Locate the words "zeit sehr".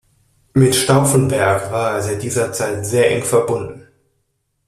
2.51-3.15